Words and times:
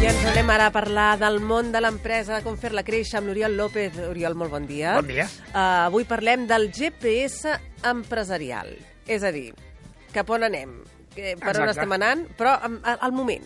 I 0.00 0.06
ens 0.08 0.22
anem 0.30 0.48
ara 0.52 0.66
a 0.70 0.72
parlar 0.72 1.18
del 1.20 1.40
món 1.44 1.72
de 1.74 1.80
l'empresa, 1.84 2.38
com 2.44 2.56
fer-la 2.60 2.84
créixer 2.84 3.18
amb 3.20 3.28
l'Oriol 3.28 3.56
López. 3.58 3.98
Oriol, 4.08 4.36
molt 4.36 4.52
bon 4.52 4.68
dia. 4.68 4.94
Bon 4.96 5.08
dia. 5.08 5.26
Uh, 5.50 5.88
avui 5.90 6.06
parlem 6.08 6.46
del 6.48 6.70
GPS 6.72 7.52
empresarial. 7.88 8.72
És 9.08 9.24
a 9.24 9.32
dir, 9.34 9.50
cap 10.14 10.28
on 10.32 10.48
anem, 10.48 10.78
que, 11.12 11.34
per 11.36 11.52
on 11.52 11.66
Exacte. 11.66 11.74
estem 11.76 11.92
anant, 11.98 12.24
però 12.38 12.56
al 12.60 13.12
moment. 13.12 13.44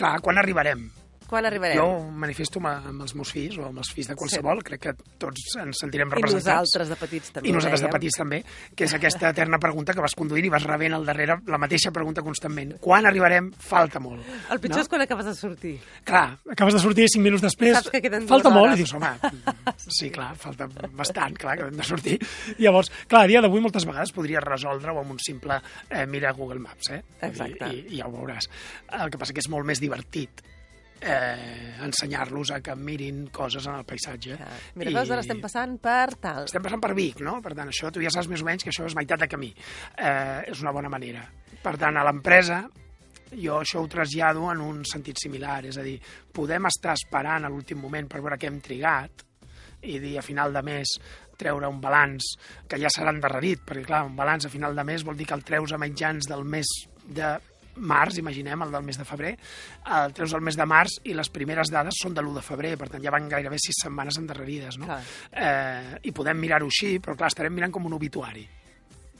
Clar, 0.00 0.18
quan 0.24 0.40
arribarem? 0.40 0.86
Quan 1.30 1.46
arribarem? 1.46 1.78
Jo 1.78 2.10
manifesto 2.10 2.58
amb, 2.58 2.88
amb 2.90 3.04
els 3.04 3.12
meus 3.14 3.30
fills 3.30 3.54
o 3.60 3.68
amb 3.68 3.78
els 3.78 3.92
fills 3.94 4.08
de 4.10 4.16
qualsevol, 4.18 4.64
crec 4.66 4.80
que 4.82 4.92
tots 5.22 5.52
ens 5.62 5.78
sentirem 5.78 6.10
I 6.10 6.16
representats. 6.16 6.48
nosaltres 6.50 6.90
de 6.90 6.96
petits 6.98 7.30
també. 7.36 7.48
I 7.48 7.52
nosaltres 7.54 7.84
de 7.84 7.86
dèiem. 7.86 7.94
petits 7.94 8.18
també, 8.18 8.40
que 8.74 8.88
és 8.88 8.94
aquesta 8.98 9.30
eterna 9.30 9.60
pregunta 9.62 9.94
que 9.94 10.02
vas 10.02 10.16
conduint 10.18 10.48
i 10.48 10.50
vas 10.50 10.66
rebent 10.66 10.96
al 10.98 11.06
darrere 11.06 11.38
la 11.46 11.60
mateixa 11.62 11.92
pregunta 11.94 12.24
constantment. 12.26 12.74
Quan 12.82 13.06
arribarem? 13.06 13.52
Falta 13.62 14.02
molt. 14.02 14.26
El 14.50 14.58
pitjor 14.58 14.82
és 14.82 14.90
quan 14.90 15.06
acabes 15.06 15.30
de 15.30 15.36
sortir. 15.38 15.76
Clar, 16.04 16.26
acabes 16.50 16.74
de 16.74 16.82
sortir 16.82 17.06
cinc 17.14 17.22
minuts 17.22 17.46
després, 17.46 17.78
Saps 17.78 17.94
que 17.94 18.02
queden 18.02 18.26
falta 18.26 18.50
molt, 18.50 18.74
i 18.74 18.82
dius, 18.82 18.94
home, 18.98 19.14
sí, 20.00 20.10
clar, 20.10 20.34
falta 20.34 20.66
bastant, 20.98 21.38
clar, 21.38 21.56
que 21.60 21.70
hem 21.70 21.78
de 21.78 21.86
sortir. 21.86 22.18
Llavors, 22.64 22.90
clar, 23.06 23.28
a 23.28 23.30
dia 23.30 23.40
d'avui 23.44 23.62
moltes 23.62 23.86
vegades 23.86 24.10
podries 24.16 24.42
resoldre-ho 24.42 24.98
amb 24.98 25.14
un 25.14 25.22
simple 25.22 25.62
eh, 25.88 26.06
mira 26.10 26.34
Google 26.34 26.58
Maps, 26.58 26.90
eh? 26.90 27.04
Exacte. 27.22 27.70
I, 27.70 27.84
i 27.94 28.02
ja 28.02 28.10
ho 28.10 28.16
veuràs. 28.18 28.50
El 28.98 29.14
que 29.14 29.20
passa 29.20 29.32
que 29.36 29.44
és 29.44 29.48
molt 29.52 29.68
més 29.68 29.78
divertit 29.78 30.42
eh, 31.00 31.76
ensenyar-los 31.84 32.52
a 32.52 32.60
que 32.60 32.74
mirin 32.76 33.26
coses 33.32 33.66
en 33.66 33.78
el 33.78 33.86
paisatge. 33.88 34.36
Ah, 34.40 34.58
Mira, 34.76 34.92
veus, 34.98 35.10
ara 35.10 35.24
estem 35.24 35.40
passant 35.42 35.78
per 35.82 36.16
tal. 36.20 36.44
Estem 36.50 36.64
passant 36.64 36.82
per 36.82 36.92
Vic, 36.98 37.22
no? 37.24 37.38
Per 37.44 37.54
tant, 37.56 37.72
això 37.72 37.92
tu 37.92 38.02
ja 38.04 38.12
saps 38.12 38.28
més 38.30 38.44
o 38.44 38.48
menys 38.48 38.66
que 38.66 38.72
això 38.74 38.86
és 38.88 38.96
meitat 38.98 39.24
de 39.24 39.30
camí. 39.30 39.50
Eh, 39.96 40.52
és 40.52 40.60
una 40.64 40.74
bona 40.76 40.92
manera. 40.92 41.24
Per 41.60 41.76
tant, 41.80 41.96
a 41.96 42.04
l'empresa 42.06 42.62
jo 43.30 43.60
això 43.60 43.82
ho 43.82 43.88
trasllado 43.88 44.48
en 44.50 44.60
un 44.60 44.84
sentit 44.84 45.18
similar, 45.22 45.64
és 45.70 45.78
a 45.78 45.86
dir, 45.86 45.96
podem 46.34 46.66
estar 46.66 46.96
esperant 46.98 47.46
a 47.46 47.50
l'últim 47.52 47.78
moment 47.78 48.08
per 48.10 48.22
veure 48.24 48.38
què 48.40 48.50
hem 48.50 48.60
trigat 48.64 49.24
i 49.86 49.98
dir 50.02 50.16
a 50.18 50.24
final 50.24 50.52
de 50.52 50.62
mes 50.66 50.96
treure 51.40 51.68
un 51.70 51.80
balanç 51.80 52.34
que 52.68 52.78
ja 52.80 52.90
serà 52.92 53.14
endarrerit, 53.14 53.62
perquè 53.64 53.86
clar, 53.86 54.02
un 54.08 54.16
balanç 54.18 54.46
a 54.46 54.52
final 54.52 54.76
de 54.76 54.84
mes 54.84 55.04
vol 55.06 55.16
dir 55.16 55.28
que 55.30 55.38
el 55.38 55.46
treus 55.46 55.72
a 55.72 55.78
mitjans 55.80 56.28
del 56.28 56.44
mes 56.44 56.68
de 57.06 57.30
març, 57.80 58.20
imaginem, 58.20 58.62
el 58.66 58.72
del 58.74 58.86
mes 58.86 59.00
de 59.00 59.06
febrer, 59.08 59.34
el 59.98 60.14
treus 60.16 60.34
el 60.36 60.44
mes 60.46 60.58
de 60.58 60.66
març 60.68 61.00
i 61.08 61.16
les 61.16 61.32
primeres 61.32 61.72
dades 61.72 62.00
són 62.02 62.14
de 62.14 62.22
l'1 62.22 62.38
de 62.38 62.46
febrer, 62.46 62.76
per 62.80 62.90
tant 62.92 63.02
ja 63.04 63.12
van 63.14 63.28
gairebé 63.30 63.58
sis 63.58 63.82
setmanes 63.84 64.20
endarrerides, 64.20 64.78
no? 64.80 64.88
Clar. 64.90 65.02
Eh, 65.32 65.98
I 66.08 66.14
podem 66.16 66.40
mirar-ho 66.40 66.70
així, 66.70 66.98
però 67.02 67.16
clar, 67.16 67.32
estarem 67.32 67.54
mirant 67.56 67.74
com 67.74 67.86
un 67.88 67.96
obituari 67.98 68.46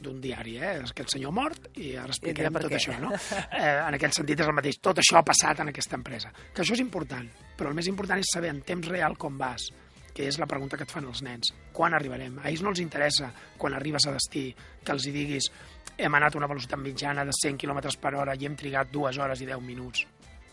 d'un 0.00 0.20
diari, 0.20 0.56
eh? 0.56 0.78
És 0.80 0.94
aquest 0.94 1.14
senyor 1.16 1.32
mort 1.36 1.68
i 1.76 1.92
ara 2.00 2.14
explicarem 2.14 2.54
per 2.56 2.64
tot 2.66 2.76
això, 2.78 2.96
no? 3.02 3.12
Eh, 3.60 3.76
en 3.84 3.96
aquest 3.96 4.16
sentit 4.20 4.40
és 4.40 4.48
el 4.48 4.56
mateix. 4.56 4.78
Tot 4.80 5.00
això 5.02 5.18
ha 5.18 5.26
passat 5.26 5.60
en 5.60 5.70
aquesta 5.72 5.98
empresa. 5.98 6.30
Que 6.54 6.62
això 6.64 6.72
és 6.76 6.82
important, 6.82 7.26
però 7.58 7.70
el 7.70 7.76
més 7.76 7.88
important 7.90 8.20
és 8.20 8.32
saber 8.32 8.52
en 8.54 8.62
temps 8.64 8.88
real 8.88 9.16
com 9.20 9.36
vas, 9.38 9.66
que 10.14 10.26
és 10.28 10.38
la 10.40 10.48
pregunta 10.50 10.78
que 10.78 10.86
et 10.88 10.92
fan 10.92 11.06
els 11.08 11.22
nens. 11.26 11.52
Quan 11.76 11.94
arribarem? 11.94 12.38
A 12.40 12.48
ells 12.50 12.64
no 12.64 12.72
els 12.72 12.80
interessa, 12.82 13.30
quan 13.58 13.76
arribes 13.76 14.06
a 14.08 14.14
destí, 14.16 14.48
que 14.84 14.94
els 14.96 15.06
hi 15.06 15.12
diguis 15.14 15.50
hem 15.96 16.14
anat 16.16 16.34
a 16.34 16.40
una 16.40 16.48
velocitat 16.48 16.80
mitjana 16.80 17.24
de 17.24 17.34
100 17.36 17.58
km 17.60 17.80
per 18.00 18.14
hora 18.16 18.34
i 18.34 18.46
hem 18.48 18.56
trigat 18.56 18.90
dues 18.92 19.18
hores 19.18 19.40
i 19.40 19.48
10 19.48 19.60
minuts. 19.66 20.06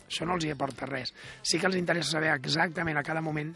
Això 0.07 0.25
no 0.27 0.37
els 0.37 0.45
hi 0.47 0.51
aporta 0.53 0.87
res. 0.87 1.13
Sí 1.43 1.59
que 1.59 1.67
els 1.67 1.75
interessa 1.79 2.17
saber 2.17 2.31
exactament 2.33 2.97
a 2.97 3.03
cada 3.03 3.21
moment 3.21 3.53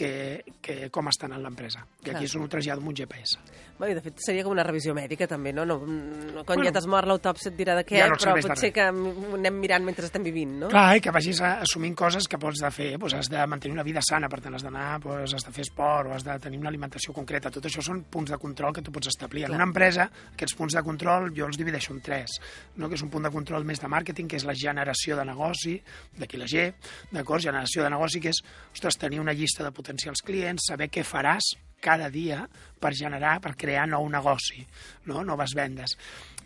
que, 0.00 0.44
que, 0.64 0.88
com 0.88 1.10
estan 1.12 1.34
en 1.36 1.42
l'empresa. 1.44 1.82
I 2.06 2.14
aquí 2.14 2.24
és 2.24 2.34
un 2.38 2.48
trasllado 2.48 2.80
amb 2.80 2.88
un 2.88 2.96
GPS. 2.96 3.36
Bé, 3.80 3.90
de 3.96 4.02
fet, 4.04 4.16
seria 4.24 4.44
com 4.44 4.54
una 4.54 4.64
revisió 4.64 4.94
mèdica, 4.96 5.26
també, 5.28 5.52
no? 5.56 5.66
no, 5.68 5.76
no 5.84 6.44
quan 6.44 6.56
Bueno, 6.56 6.66
ja 6.68 6.72
t'has 6.72 6.86
mort 6.88 7.08
l'autòpsia 7.08 7.50
et 7.50 7.56
dirà 7.58 7.74
de 7.76 7.84
què, 7.88 7.98
ja 8.00 8.08
no 8.08 8.16
però 8.20 8.34
potser 8.44 8.70
que 8.76 8.86
anem 8.88 9.58
mirant 9.60 9.84
mentre 9.84 10.04
estem 10.08 10.24
vivint, 10.24 10.54
no? 10.62 10.70
Clar, 10.72 10.96
i 10.96 11.04
que 11.04 11.12
vagis 11.12 11.42
assumint 11.44 11.96
coses 11.96 12.28
que 12.28 12.40
pots 12.40 12.62
de 12.64 12.70
fer. 12.72 12.90
Doncs 13.00 13.16
has 13.18 13.30
de 13.32 13.44
mantenir 13.48 13.76
una 13.76 13.84
vida 13.84 14.02
sana, 14.04 14.28
per 14.32 14.40
tant 14.44 14.56
has 14.56 14.64
d'anar, 14.64 14.86
doncs 15.04 15.36
has 15.36 15.46
de 15.48 15.52
fer 15.56 15.66
esport 15.66 16.08
o 16.08 16.16
has 16.16 16.24
de 16.24 16.36
tenir 16.44 16.60
una 16.60 16.72
alimentació 16.72 17.12
concreta. 17.16 17.52
Tot 17.52 17.68
això 17.68 17.84
són 17.84 18.02
punts 18.12 18.32
de 18.32 18.40
control 18.40 18.76
que 18.76 18.84
tu 18.84 18.92
pots 18.92 19.12
establir. 19.12 19.44
En 19.44 19.52
Clar. 19.52 19.60
una 19.60 19.68
empresa, 19.68 20.08
aquests 20.32 20.56
punts 20.56 20.76
de 20.76 20.84
control 20.84 21.28
jo 21.36 21.48
els 21.48 21.60
divideixo 21.60 21.92
en 21.96 22.00
tres, 22.04 22.38
no? 22.76 22.88
que 22.88 22.96
és 22.96 23.04
un 23.04 23.12
punt 23.12 23.28
de 23.28 23.32
control 23.32 23.68
més 23.68 23.80
de 23.80 23.92
màrqueting, 23.92 24.28
que 24.28 24.40
és 24.40 24.48
la 24.48 24.56
generació 24.56 25.20
de 25.20 25.28
negoci, 25.28 25.76
d'aquí 26.20 26.40
la 26.40 26.48
G, 26.48 26.68
d'acord? 27.12 27.44
Generació 27.44 27.84
de 27.84 27.92
negoci, 27.92 28.20
que 28.20 28.32
és, 28.32 28.40
ostres, 28.72 29.00
tenir 29.00 29.20
una 29.20 29.36
llista 29.36 29.64
de 29.64 29.72
potencials 29.72 29.89
clients, 30.24 30.68
saber 30.70 30.90
què 30.90 31.02
faràs 31.04 31.54
cada 31.80 32.10
dia 32.10 32.44
per 32.78 32.92
generar, 32.94 33.40
per 33.40 33.56
crear 33.56 33.88
nou 33.88 34.06
negoci, 34.08 34.62
no? 35.08 35.24
noves 35.24 35.56
vendes. 35.56 35.96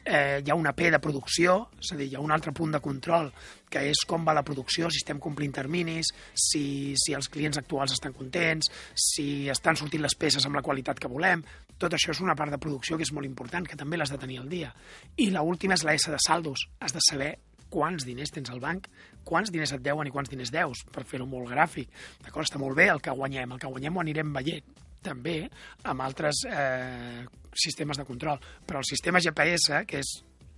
Eh, 0.04 0.42
hi 0.44 0.50
ha 0.52 0.54
una 0.54 0.74
P 0.76 0.90
de 0.92 1.00
producció, 1.00 1.70
és 1.80 1.92
a 1.94 1.96
dir, 1.96 2.10
hi 2.12 2.16
ha 2.16 2.20
un 2.20 2.32
altre 2.32 2.52
punt 2.52 2.74
de 2.74 2.80
control, 2.84 3.30
que 3.72 3.86
és 3.88 4.04
com 4.06 4.24
va 4.26 4.34
la 4.36 4.44
producció, 4.44 4.90
si 4.92 5.00
estem 5.00 5.18
complint 5.18 5.54
terminis, 5.56 6.12
si, 6.36 6.92
si 7.00 7.16
els 7.16 7.30
clients 7.32 7.58
actuals 7.58 7.96
estan 7.96 8.12
contents, 8.12 8.68
si 8.94 9.48
estan 9.48 9.80
sortint 9.80 10.04
les 10.04 10.14
peces 10.14 10.44
amb 10.44 10.60
la 10.60 10.62
qualitat 10.62 11.00
que 11.00 11.10
volem. 11.10 11.42
Tot 11.80 11.96
això 11.96 12.12
és 12.12 12.20
una 12.22 12.36
part 12.38 12.52
de 12.52 12.60
producció 12.60 12.98
que 13.00 13.06
és 13.08 13.14
molt 13.16 13.26
important, 13.26 13.66
que 13.66 13.80
també 13.80 13.96
l'has 13.96 14.12
de 14.12 14.20
tenir 14.20 14.42
al 14.42 14.52
dia. 14.52 14.70
I 15.16 15.30
la 15.32 15.42
última 15.42 15.74
és 15.74 15.86
la 15.88 15.96
S 15.96 16.12
de 16.12 16.20
saldos. 16.22 16.68
Has 16.84 16.92
de 16.94 17.02
saber 17.08 17.32
quants 17.74 18.06
diners 18.06 18.32
tens 18.34 18.52
al 18.54 18.62
banc, 18.62 18.86
quants 19.26 19.50
diners 19.50 19.74
et 19.74 19.82
deuen 19.82 20.06
i 20.06 20.14
quants 20.14 20.30
diners 20.30 20.54
deus, 20.54 20.84
per 20.94 21.04
fer-ho 21.08 21.26
molt 21.26 21.50
gràfic. 21.50 21.90
D'acord? 22.22 22.46
Està 22.46 22.62
molt 22.62 22.78
bé 22.78 22.88
el 22.92 23.02
que 23.02 23.14
guanyem, 23.14 23.56
el 23.56 23.62
que 23.62 23.70
guanyem 23.74 23.98
ho 23.98 24.04
anirem 24.04 24.32
veient 24.38 24.82
també 25.04 25.42
amb 25.90 26.00
altres 26.00 26.44
eh, 26.48 27.24
sistemes 27.52 28.00
de 28.00 28.06
control. 28.08 28.40
Però 28.66 28.80
el 28.80 28.88
sistema 28.88 29.20
GPS, 29.20 29.84
que 29.88 30.00
és 30.00 30.14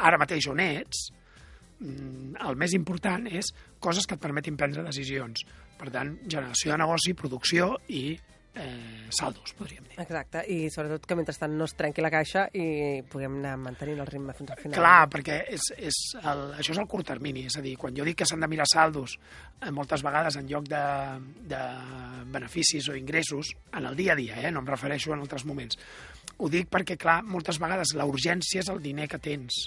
ara 0.06 0.21
mateix 0.21 0.47
on 0.53 0.62
ets, 0.62 1.09
mm, 1.81 2.38
el 2.47 2.59
més 2.60 2.76
important 2.78 3.26
és 3.26 3.50
coses 3.82 4.06
que 4.06 4.16
et 4.16 4.22
permetin 4.22 4.59
prendre 4.60 4.87
decisions. 4.87 5.43
Per 5.76 5.91
tant, 5.93 6.15
generació 6.25 6.72
de 6.72 6.81
negoci, 6.84 7.16
producció 7.19 7.75
i 7.93 8.05
eh, 8.56 9.06
saldos, 9.11 9.53
podríem 9.59 9.84
dir. 9.84 9.99
Exacte, 10.00 10.43
i 10.53 10.71
sobretot 10.72 11.06
que 11.06 11.17
mentrestant 11.19 11.55
no 11.56 11.67
es 11.69 11.75
trenqui 11.77 12.03
la 12.05 12.11
caixa 12.12 12.47
i 12.56 13.03
puguem 13.11 13.39
anar 13.41 13.55
mantenint 13.61 14.00
el 14.03 14.09
ritme 14.09 14.34
fins 14.37 14.53
al 14.55 14.61
final. 14.62 14.78
Clar, 14.78 15.09
perquè 15.12 15.39
és, 15.56 15.69
és 15.77 16.00
el, 16.22 16.43
això 16.56 16.75
és 16.75 16.83
el 16.83 16.89
curt 16.91 17.09
termini, 17.12 17.47
és 17.50 17.59
a 17.61 17.65
dir, 17.65 17.77
quan 17.81 17.97
jo 17.97 18.06
dic 18.06 18.21
que 18.22 18.28
s'han 18.28 18.43
de 18.43 18.50
mirar 18.50 18.69
saldos 18.71 19.19
eh, 19.19 19.71
moltes 19.71 20.05
vegades 20.06 20.41
en 20.41 20.50
lloc 20.50 20.69
de, 20.72 20.84
de 21.53 21.62
beneficis 22.34 22.91
o 22.91 22.99
ingressos, 22.99 23.53
en 23.72 23.89
el 23.93 23.97
dia 23.99 24.15
a 24.17 24.21
dia, 24.21 24.41
eh, 24.43 24.53
no 24.53 24.65
em 24.65 24.71
refereixo 24.73 25.15
en 25.15 25.25
altres 25.25 25.47
moments, 25.49 25.78
ho 26.37 26.50
dic 26.53 26.71
perquè, 26.73 26.99
clar, 27.00 27.23
moltes 27.25 27.61
vegades 27.62 27.94
la 27.97 28.09
urgència 28.09 28.65
és 28.65 28.73
el 28.73 28.83
diner 28.84 29.09
que 29.09 29.23
tens 29.23 29.67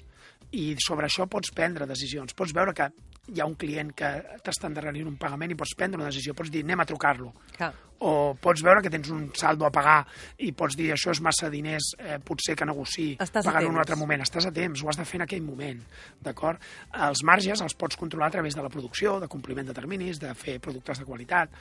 i 0.51 0.73
sobre 0.81 1.05
això 1.05 1.27
pots 1.29 1.53
prendre 1.53 1.85
decisions. 1.89 2.33
Pots 2.33 2.53
veure 2.57 2.73
que 2.73 2.89
hi 3.33 3.41
ha 3.41 3.47
un 3.47 3.55
client 3.59 3.91
que 3.95 4.09
t'està 4.43 4.69
endarrerint 4.69 5.07
un 5.09 5.17
pagament 5.19 5.53
i 5.53 5.57
pots 5.59 5.75
prendre 5.77 5.99
una 5.99 6.09
decisió, 6.09 6.35
pots 6.37 6.51
dir 6.53 6.63
anem 6.65 6.83
a 6.83 6.87
trucar-lo 6.89 7.31
Clar. 7.55 7.69
o 8.05 8.33
pots 8.41 8.63
veure 8.65 8.81
que 8.81 8.91
tens 8.93 9.09
un 9.13 9.27
saldo 9.37 9.67
a 9.67 9.71
pagar 9.73 9.99
i 10.45 10.51
pots 10.57 10.77
dir 10.79 10.89
això 10.93 11.13
és 11.13 11.21
massa 11.21 11.49
diners, 11.51 11.91
eh, 11.99 12.17
potser 12.23 12.55
que 12.55 12.65
a 12.65 13.43
pagar 13.43 13.63
en 13.63 13.71
un 13.73 13.79
altre 13.81 13.97
moment. 13.99 14.23
Estàs 14.23 14.47
a 14.47 14.53
temps, 14.55 14.83
ho 14.83 14.89
has 14.89 14.99
de 14.99 15.05
fer 15.05 15.19
en 15.19 15.27
aquell 15.27 15.43
moment, 15.43 15.81
d'acord? 16.23 16.61
Els 17.09 17.23
marges 17.27 17.61
els 17.61 17.75
pots 17.75 17.99
controlar 17.99 18.29
a 18.29 18.37
través 18.37 18.55
de 18.55 18.63
la 18.63 18.71
producció, 18.71 19.19
de 19.19 19.27
compliment 19.27 19.67
de 19.67 19.75
terminis, 19.77 20.19
de 20.19 20.33
fer 20.33 20.59
productes 20.59 20.99
de 20.99 21.05
qualitat 21.05 21.53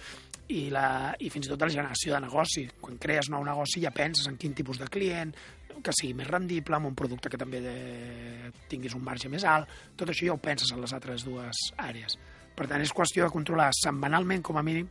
i, 0.48 0.68
la, 0.72 1.14
i 1.18 1.30
fins 1.30 1.46
i 1.46 1.52
tot 1.52 1.60
de 1.60 1.68
la 1.68 1.74
generació 1.74 2.14
de 2.14 2.24
negoci. 2.24 2.68
Quan 2.80 2.98
crees 3.02 3.30
nou 3.32 3.44
negoci 3.44 3.82
ja 3.84 3.94
penses 3.94 4.28
en 4.30 4.38
quin 4.40 4.54
tipus 4.56 4.78
de 4.78 4.88
client, 4.88 5.34
que 5.84 5.94
sigui 5.97 6.15
més 6.19 6.28
rendible, 6.28 6.77
amb 6.77 6.91
un 6.91 6.97
producte 6.99 7.31
que 7.33 7.41
també 7.41 7.61
de... 7.65 7.77
tinguis 8.71 8.97
un 8.97 9.05
marge 9.05 9.31
més 9.33 9.44
alt. 9.49 9.71
Tot 9.97 10.11
això 10.11 10.28
ja 10.28 10.34
ho 10.34 10.43
penses 10.43 10.72
en 10.75 10.83
les 10.83 10.94
altres 10.97 11.25
dues 11.27 11.69
àrees. 11.77 12.19
Per 12.59 12.66
tant, 12.66 12.83
és 12.83 12.93
qüestió 12.94 13.27
de 13.27 13.34
controlar 13.34 13.71
setmanalment, 13.77 14.43
com 14.43 14.59
a 14.59 14.65
mínim, 14.66 14.89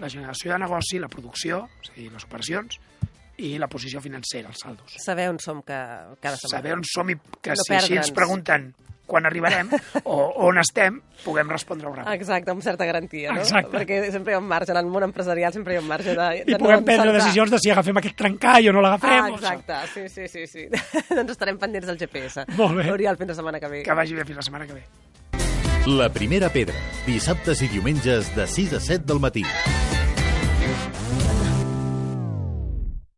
la 0.00 0.08
generació 0.12 0.52
de 0.52 0.60
negoci, 0.62 1.00
la 1.00 1.08
producció, 1.12 1.64
és 1.82 1.92
a 1.92 1.96
dir, 1.96 2.10
les 2.12 2.26
operacions, 2.28 2.78
i 3.42 3.56
la 3.58 3.68
posició 3.72 4.00
financera, 4.04 4.52
els 4.52 4.60
saldos. 4.62 4.96
Saber 5.02 5.28
on 5.32 5.40
som 5.42 5.62
que, 5.64 5.78
cada 6.20 6.36
setmana. 6.36 6.52
Saber 6.52 6.74
on 6.76 6.84
som 6.88 7.10
i 7.10 7.16
que 7.40 7.56
No 7.56 7.66
si 7.66 7.76
així 7.76 7.98
ens 8.00 8.12
pregunten 8.14 8.70
quan 9.12 9.28
arribarem 9.28 9.68
o 10.08 10.16
on 10.48 10.56
estem, 10.62 10.96
puguem 11.22 11.50
respondre-ho 11.52 11.92
ràpid. 11.98 12.14
Exacte, 12.16 12.54
amb 12.54 12.64
certa 12.64 12.86
garantia, 12.88 13.34
no? 13.36 13.42
Exacte. 13.44 13.70
Perquè 13.74 14.00
sempre 14.14 14.32
hi 14.32 14.38
ha 14.38 14.40
un 14.40 14.48
marge, 14.48 14.72
en 14.72 14.80
el 14.80 14.88
món 14.88 15.04
empresarial 15.04 15.52
sempre 15.52 15.76
hi 15.76 15.80
ha 15.80 15.84
un 15.84 15.90
marge 15.90 16.16
de, 16.16 16.28
de 16.48 16.56
I 16.56 16.58
puguem 16.58 16.86
prendre 16.86 17.10
encertar. 17.10 17.18
decisions 17.20 17.52
de 17.52 17.60
si 17.60 17.74
agafem 17.74 18.00
aquest 18.00 18.16
trencall 18.24 18.70
o 18.72 18.76
no 18.78 18.84
l'agafem. 18.86 19.18
Ah, 19.18 19.28
o 19.28 19.36
exacte, 19.36 19.82
sí, 19.92 20.08
sí, 20.08 20.28
sí. 20.32 20.46
sí. 20.48 20.66
doncs 21.16 21.36
estarem 21.36 21.60
pendents 21.60 21.92
del 21.92 22.00
GPS. 22.00 22.46
Molt 22.56 22.80
bé. 22.80 22.88
Oriol, 22.96 23.20
fins 23.20 23.34
la 23.34 23.40
setmana 23.42 23.60
que 23.60 23.68
ve. 23.76 23.84
Que 23.86 24.00
vagi 24.00 24.16
bé 24.16 24.24
fins 24.24 24.40
la 24.40 24.48
setmana 24.48 24.66
que 24.70 24.80
ve. 24.80 24.84
La 25.92 26.08
primera 26.14 26.48
pedra, 26.54 26.78
dissabtes 27.04 27.60
i 27.66 27.68
diumenges 27.72 28.30
de 28.36 28.46
6 28.46 28.76
a 28.78 28.84
7 28.92 29.08
del 29.12 29.18
matí. 29.20 29.42